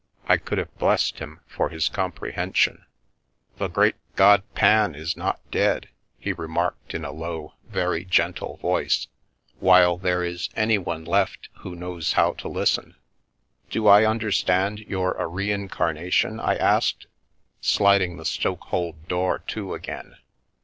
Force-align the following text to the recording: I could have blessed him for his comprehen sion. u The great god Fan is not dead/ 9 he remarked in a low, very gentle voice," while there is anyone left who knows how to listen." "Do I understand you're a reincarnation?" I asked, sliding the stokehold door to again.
I 0.25 0.37
could 0.37 0.57
have 0.57 0.75
blessed 0.79 1.19
him 1.19 1.41
for 1.45 1.69
his 1.69 1.87
comprehen 1.87 2.53
sion. 2.55 2.77
u 2.79 2.85
The 3.57 3.67
great 3.67 3.93
god 4.15 4.41
Fan 4.55 4.95
is 4.95 5.15
not 5.15 5.39
dead/ 5.51 5.89
9 6.17 6.17
he 6.19 6.33
remarked 6.33 6.95
in 6.95 7.05
a 7.05 7.11
low, 7.11 7.53
very 7.69 8.03
gentle 8.03 8.57
voice," 8.57 9.05
while 9.59 9.97
there 9.99 10.23
is 10.23 10.49
anyone 10.55 11.05
left 11.05 11.49
who 11.59 11.75
knows 11.75 12.13
how 12.13 12.33
to 12.33 12.47
listen." 12.47 12.95
"Do 13.69 13.85
I 13.87 14.03
understand 14.03 14.79
you're 14.79 15.11
a 15.19 15.27
reincarnation?" 15.27 16.39
I 16.39 16.55
asked, 16.55 17.05
sliding 17.59 18.17
the 18.17 18.25
stokehold 18.25 19.07
door 19.07 19.43
to 19.49 19.75
again. 19.75 20.15